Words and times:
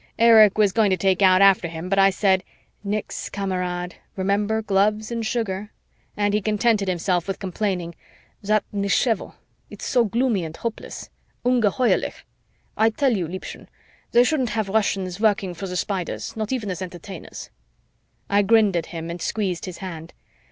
Erich 0.17 0.57
was 0.57 0.71
going 0.71 0.89
to 0.89 0.97
take 0.97 1.21
out 1.21 1.43
after 1.43 1.67
him, 1.67 1.87
but 1.87 1.99
I 1.99 2.09
said, 2.09 2.43
"Nix, 2.83 3.29
Kamerad, 3.29 3.97
remember 4.15 4.63
gloves 4.63 5.11
and 5.11 5.23
sugar," 5.23 5.69
and 6.17 6.33
he 6.33 6.41
contented 6.41 6.87
himself 6.87 7.27
with 7.27 7.37
complaining, 7.37 7.93
"That 8.41 8.63
nichevo 8.73 9.35
it's 9.69 9.85
so 9.85 10.05
gloomy 10.05 10.43
and 10.43 10.57
hopeless, 10.57 11.11
ungeheuerlich. 11.45 12.23
I 12.75 12.89
tell 12.89 13.15
you, 13.15 13.27
Liebchen, 13.27 13.67
they 14.11 14.23
shouldn't 14.23 14.49
have 14.57 14.69
Russians 14.69 15.19
working 15.19 15.53
for 15.53 15.67
the 15.67 15.77
Spiders, 15.77 16.35
not 16.35 16.51
even 16.51 16.71
as 16.71 16.81
Entertainers." 16.81 17.51
I 18.27 18.41
grinned 18.41 18.75
at 18.75 18.87
him 18.87 19.11
and 19.11 19.21
squeezed 19.21 19.65
his 19.67 19.77
hand. 19.85 20.13